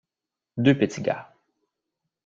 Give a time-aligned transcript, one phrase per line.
[0.57, 1.31] Deux petits gars.